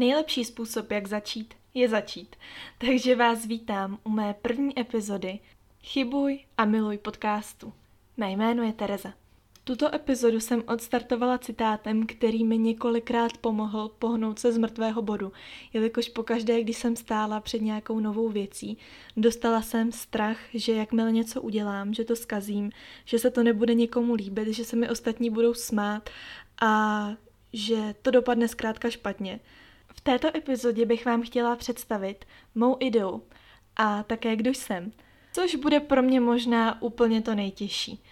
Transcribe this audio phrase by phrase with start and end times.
[0.00, 2.36] Nejlepší způsob, jak začít, je začít.
[2.78, 5.38] Takže vás vítám u mé první epizody
[5.82, 7.72] Chybuj a miluj podcastu.
[8.16, 9.12] Mé jméno je Tereza.
[9.64, 15.32] Tuto epizodu jsem odstartovala citátem, který mi několikrát pomohl pohnout se z mrtvého bodu,
[15.72, 18.78] jelikož pokaždé, když jsem stála před nějakou novou věcí,
[19.16, 22.70] dostala jsem strach, že jakmile něco udělám, že to skazím,
[23.04, 26.10] že se to nebude nikomu líbit, že se mi ostatní budou smát
[26.62, 27.08] a
[27.52, 29.40] že to dopadne zkrátka špatně.
[29.94, 33.22] V této epizodě bych vám chtěla představit mou ideu
[33.76, 34.92] a také kdo jsem,
[35.32, 38.02] což bude pro mě možná úplně to nejtěžší.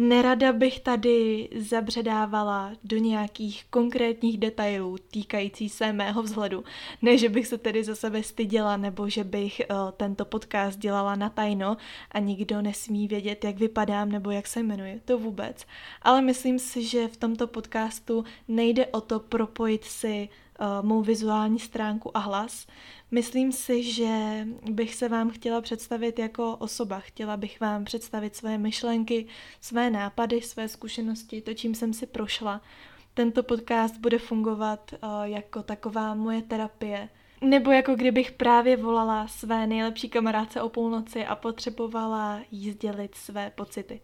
[0.00, 6.64] Nerada bych tady zabředávala do nějakých konkrétních detailů týkající se mého vzhledu.
[7.02, 11.14] Ne, že bych se tedy za sebe styděla, nebo že bych uh, tento podcast dělala
[11.14, 11.76] na tajno
[12.12, 15.00] a nikdo nesmí vědět, jak vypadám nebo jak se jmenuji.
[15.04, 15.66] To vůbec.
[16.02, 20.28] Ale myslím si, že v tomto podcastu nejde o to propojit si
[20.82, 22.66] mou vizuální stránku a hlas.
[23.10, 26.98] Myslím si, že bych se vám chtěla představit jako osoba.
[26.98, 29.26] Chtěla bych vám představit své myšlenky,
[29.60, 32.60] své nápady, své zkušenosti, to, čím jsem si prošla.
[33.14, 37.08] Tento podcast bude fungovat uh, jako taková moje terapie.
[37.40, 43.50] Nebo jako kdybych právě volala své nejlepší kamarádce o půlnoci a potřebovala jí sdělit své
[43.50, 44.00] pocity.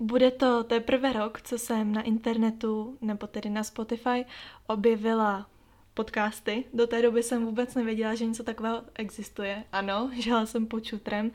[0.00, 4.24] Bude to teprve rok, co jsem na internetu, nebo tedy na Spotify,
[4.66, 5.46] objevila
[5.94, 6.64] podcasty.
[6.74, 9.64] Do té doby jsem vůbec nevěděla, že něco takového existuje.
[9.72, 11.30] Ano, žila jsem počutrem.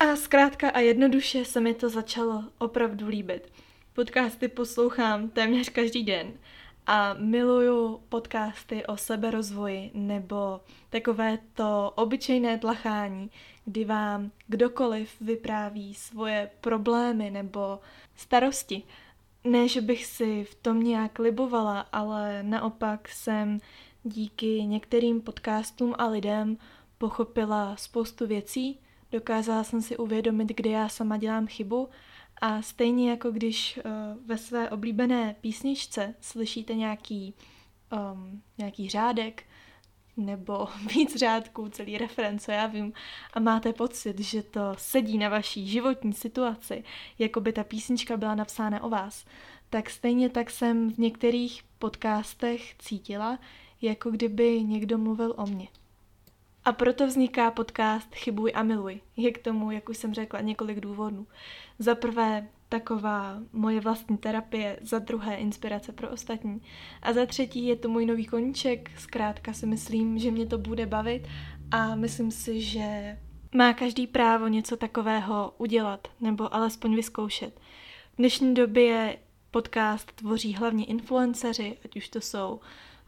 [0.00, 3.52] A zkrátka a jednoduše se mi to začalo opravdu líbit.
[3.92, 6.32] Podcasty poslouchám téměř každý den
[6.90, 10.60] a miluju podcasty o seberozvoji nebo
[10.90, 13.30] takové to obyčejné tlachání,
[13.64, 17.80] kdy vám kdokoliv vypráví svoje problémy nebo
[18.16, 18.82] starosti.
[19.44, 23.58] Ne, že bych si v tom nějak libovala, ale naopak jsem
[24.04, 26.56] díky některým podcastům a lidem
[26.98, 28.78] pochopila spoustu věcí,
[29.12, 31.88] dokázala jsem si uvědomit, kde já sama dělám chybu
[32.40, 33.92] a stejně jako když uh,
[34.26, 37.34] ve své oblíbené písničce slyšíte nějaký,
[38.12, 39.44] um, nějaký řádek
[40.16, 42.92] nebo víc řádků, celý referen, co já vím,
[43.34, 46.84] a máte pocit, že to sedí na vaší životní situaci,
[47.18, 49.24] jako by ta písnička byla napsána o vás,
[49.70, 53.38] tak stejně tak jsem v některých podcastech cítila,
[53.82, 55.68] jako kdyby někdo mluvil o mně.
[56.68, 59.00] A proto vzniká podcast Chybuj a miluj.
[59.16, 61.26] Je k tomu, jak už jsem řekla, několik důvodů.
[61.78, 66.62] Za prvé, taková moje vlastní terapie, za druhé inspirace pro ostatní
[67.02, 70.86] a za třetí je to můj nový koníček, zkrátka si myslím, že mě to bude
[70.86, 71.28] bavit
[71.70, 73.18] a myslím si, že
[73.54, 77.60] má každý právo něco takového udělat nebo alespoň vyzkoušet.
[78.14, 79.18] V dnešní době
[79.50, 82.60] podcast tvoří hlavně influenceři, ať už to jsou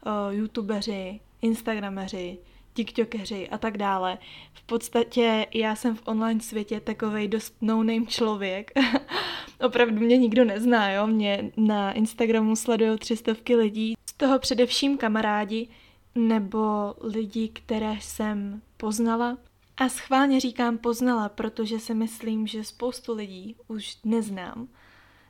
[0.05, 2.37] uh, youtubeři, instagrameři,
[2.73, 4.17] tiktokeři a tak dále.
[4.53, 8.71] V podstatě já jsem v online světě takovej dost no-name člověk.
[9.65, 11.07] Opravdu mě nikdo nezná, jo.
[11.07, 15.67] Mě na Instagramu sledují tři stovky lidí, z toho především kamarádi
[16.15, 19.37] nebo lidi, které jsem poznala.
[19.77, 24.67] A schválně říkám poznala, protože si myslím, že spoustu lidí už neznám.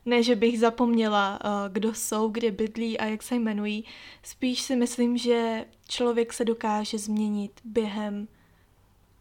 [0.06, 3.86] Ne, že bych zapomněla, eh, kdo jsou, kde bydlí a jak se jmenují.
[4.24, 8.28] Spíš si myslím, že člověk se dokáže změnit během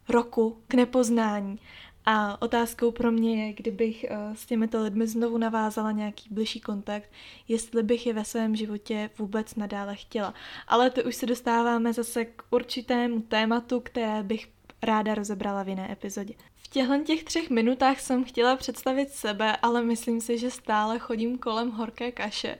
[0.09, 1.59] roku k nepoznání.
[2.05, 7.11] A otázkou pro mě je, kdybych eh, s těmito lidmi znovu navázala nějaký bližší kontakt,
[7.47, 10.33] jestli bych je ve svém životě vůbec nadále chtěla.
[10.67, 14.47] Ale to už se dostáváme zase k určitému tématu, které bych
[14.83, 16.33] ráda rozebrala v jiné epizodě.
[16.55, 21.37] V těchto těch třech minutách jsem chtěla představit sebe, ale myslím si, že stále chodím
[21.37, 22.57] kolem horké kaše.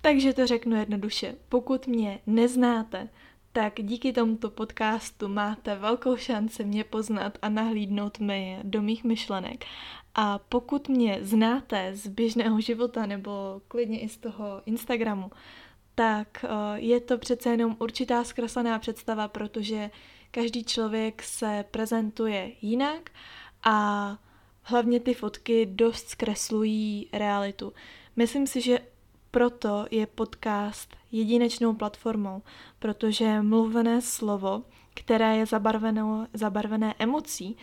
[0.00, 1.34] Takže to řeknu jednoduše.
[1.48, 3.08] Pokud mě neznáte,
[3.52, 9.64] tak díky tomuto podcastu máte velkou šanci mě poznat a nahlídnout mi do mých myšlenek.
[10.14, 15.30] A pokud mě znáte z běžného života nebo klidně i z toho Instagramu,
[16.02, 19.90] tak eh, je to přece jenom určitá zkreslená představa, protože
[20.30, 23.10] každý člověk se prezentuje jinak
[23.64, 24.18] a
[24.62, 27.72] hlavně ty fotky dost zkreslují realitu.
[28.16, 28.78] Myslím si, že
[29.30, 32.42] proto je podcast jedinečnou platformou,
[32.78, 34.62] protože mluvené slovo,
[34.94, 37.56] které je zabarveno, zabarvené emocí,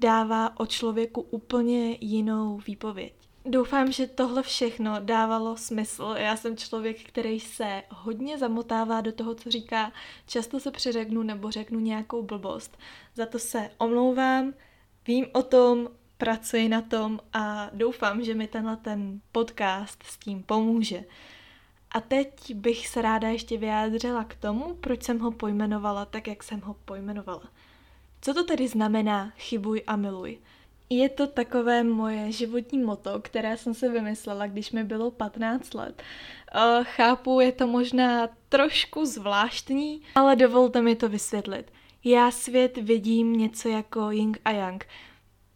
[0.00, 3.17] dává o člověku úplně jinou výpověď.
[3.50, 6.14] Doufám, že tohle všechno dávalo smysl.
[6.18, 9.92] Já jsem člověk, který se hodně zamotává do toho, co říká.
[10.26, 12.78] Často se přeřeknu nebo řeknu nějakou blbost.
[13.14, 14.54] Za to se omlouvám,
[15.06, 20.42] vím o tom, pracuji na tom a doufám, že mi tenhle ten podcast s tím
[20.42, 21.04] pomůže.
[21.90, 26.42] A teď bych se ráda ještě vyjádřila k tomu, proč jsem ho pojmenovala tak, jak
[26.42, 27.44] jsem ho pojmenovala.
[28.20, 30.38] Co to tedy znamená chybuj a miluj?
[30.90, 36.02] Je to takové moje životní moto, které jsem se vymyslela, když mi bylo 15 let.
[36.54, 41.72] Uh, chápu, je to možná trošku zvláštní, ale dovolte mi to vysvětlit.
[42.04, 44.86] Já svět vidím něco jako Ying a Yang.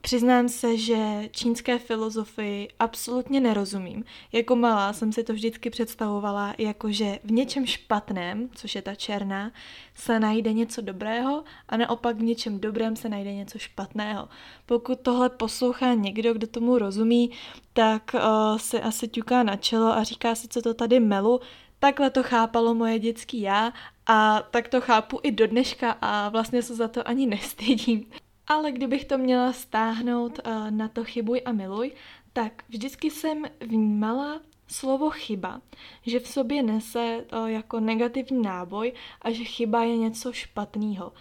[0.02, 4.04] Přiznám se, že čínské filozofii absolutně nerozumím.
[4.32, 8.94] Jako malá jsem si to vždycky představovala jako, že v něčem špatném, což je ta
[8.94, 9.52] černá,
[9.94, 14.28] se najde něco dobrého a naopak v něčem dobrém se najde něco špatného.
[14.66, 17.30] Pokud tohle poslouchá někdo, kdo tomu rozumí,
[17.72, 21.40] tak uh, si asi ťuká na čelo a říká si, co to tady melu,
[21.78, 23.72] Takhle to chápalo moje dětský já
[24.06, 28.06] a tak to chápu i do dneška a vlastně se za to ani nestydím.
[28.46, 31.92] Ale kdybych to měla stáhnout uh, na to chybuj a miluj,
[32.32, 35.60] tak vždycky jsem vnímala slovo chyba,
[36.06, 38.92] že v sobě nese uh, jako negativní náboj
[39.22, 41.12] a že chyba je něco špatného.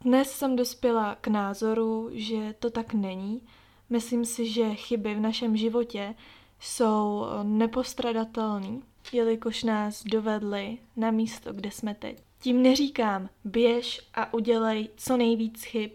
[0.00, 3.42] Dnes jsem dospěla k názoru, že to tak není.
[3.90, 6.14] Myslím si, že chyby v našem životě
[6.60, 8.80] jsou nepostradatelné,
[9.12, 12.22] jelikož nás dovedly na místo, kde jsme teď.
[12.40, 15.90] Tím neříkám, běž a udělej co nejvíc chyb,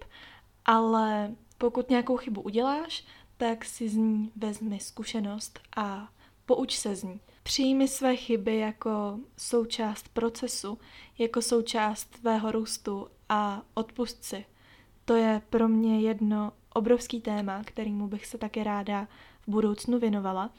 [0.65, 3.05] ale pokud nějakou chybu uděláš,
[3.37, 6.09] tak si z ní vezmi zkušenost a
[6.45, 7.19] pouč se z ní.
[7.43, 10.77] Přijmi své chyby jako součást procesu,
[11.17, 14.45] jako součást tvého růstu a odpust si.
[15.05, 19.07] To je pro mě jedno obrovský téma, kterýmu bych se také ráda
[19.47, 20.49] v budoucnu věnovala,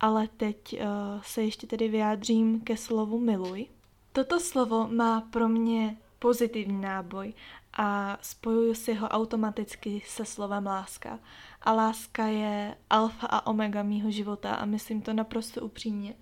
[0.00, 0.78] ale teď uh,
[1.22, 3.66] se ještě tedy vyjádřím ke slovu miluj.
[4.12, 7.32] Toto slovo má pro mě pozitivní náboj
[7.72, 11.18] a spojuju si ho automaticky se slovem láska.
[11.62, 16.14] A láska je alfa a omega mýho života a myslím to naprosto upřímně.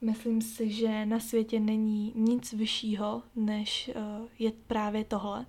[0.00, 5.46] Myslím si, že na světě není nic vyššího, než uh, je právě tohle.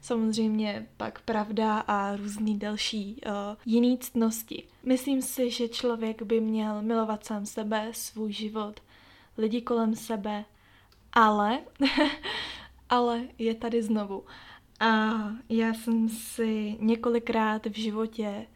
[0.00, 3.32] Samozřejmě pak pravda a různý další uh,
[3.66, 4.64] jiný ctnosti.
[4.82, 8.80] Myslím si, že člověk by měl milovat sám sebe, svůj život,
[9.38, 10.44] lidi kolem sebe,
[11.12, 11.58] ale,
[12.88, 14.24] ale je tady znovu.
[14.80, 15.14] A
[15.48, 18.46] já jsem si několikrát v životě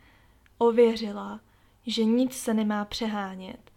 [0.59, 1.41] ověřila,
[1.87, 3.71] že nic se nemá přehánět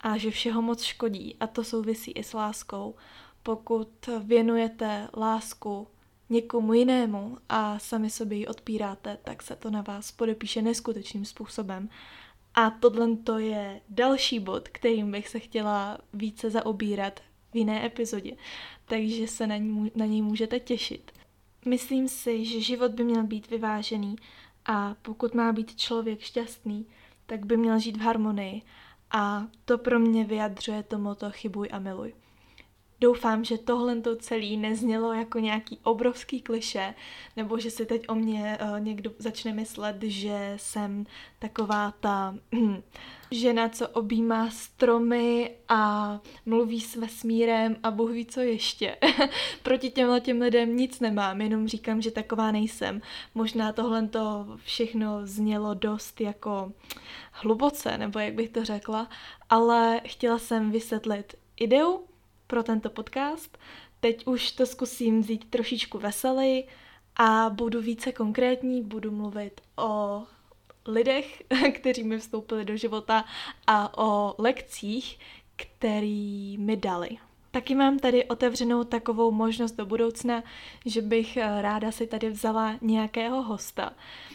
[0.00, 2.94] a že všeho moc škodí a to souvisí i s láskou.
[3.42, 5.88] Pokud věnujete lásku
[6.30, 11.88] někomu jinému a sami sobě ji odpíráte, tak se to na vás podepíše neskutečným způsobem.
[12.54, 17.20] A tohle to je další bod, kterým bych se chtěla více zaobírat
[17.54, 18.36] v jiné epizodě,
[18.84, 21.12] takže se na, ní, na něj můžete těšit.
[21.66, 24.16] Myslím si, že život by měl být vyvážený
[24.66, 26.86] a pokud má být člověk šťastný,
[27.26, 28.62] tak by měl žít v harmonii
[29.10, 32.14] a to pro mě vyjadřuje to moto chybuj a miluj.
[33.04, 36.94] Doufám, že tohle to celé neznělo jako nějaký obrovský kliše,
[37.36, 41.06] nebo že si teď o mě uh, někdo začne myslet, že jsem
[41.38, 42.34] taková ta
[43.30, 48.96] žena, co objímá stromy a mluví s vesmírem a Bůh ví co ještě.
[49.62, 53.00] Proti těmhle těm lidem nic nemám, jenom říkám, že taková nejsem.
[53.34, 56.72] Možná tohle to všechno znělo dost jako
[57.32, 59.08] hluboce, nebo jak bych to řekla,
[59.50, 62.04] ale chtěla jsem vysvětlit ideu,
[62.46, 63.58] pro tento podcast.
[64.00, 66.64] Teď už to zkusím vzít trošičku veselý
[67.16, 70.22] a budu více konkrétní, budu mluvit o
[70.86, 71.42] lidech,
[71.74, 73.24] kteří mi vstoupili do života
[73.66, 75.18] a o lekcích,
[75.56, 77.08] který mi dali.
[77.50, 80.42] Taky mám tady otevřenou takovou možnost do budoucna,
[80.86, 83.92] že bych eh, ráda si tady vzala nějakého hosta.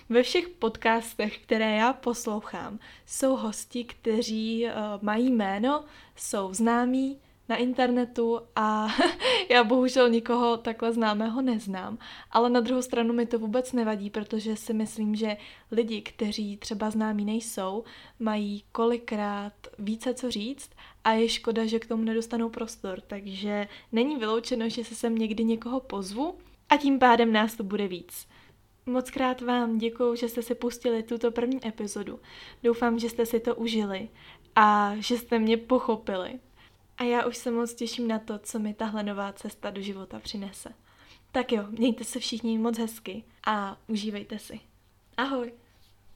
[0.10, 5.84] Ve všech podcastech, které já poslouchám, jsou hosti, kteří uh, mají jméno,
[6.16, 8.88] jsou známí, na internetu a
[9.50, 11.98] já bohužel nikoho takhle známého neznám.
[12.32, 15.38] Ale na druhou stranu mi to vůbec nevadí, protože si myslím, že
[15.72, 17.84] lidi, kteří třeba známí nejsou,
[18.20, 20.70] mají kolikrát více co říct
[21.04, 23.02] a je škoda, že k tomu nedostanou prostor.
[23.02, 26.38] Takže není vyloučeno, že se sem někdy někoho pozvu
[26.70, 28.28] a tím pádem nás to bude víc.
[28.86, 32.20] Moc krát vám děkuju, že jste si pustili tuto první epizodu.
[32.64, 34.10] Doufám, že jste si to užili
[34.56, 36.40] a že jste mě pochopili.
[37.00, 40.20] A já už se moc těším na to, co mi tahle nová cesta do života
[40.20, 40.70] přinese.
[41.32, 44.60] Tak jo, mějte se všichni moc hezky a užívejte si.
[45.18, 45.54] Ahoj!